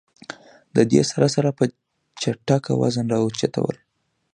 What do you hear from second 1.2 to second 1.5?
سره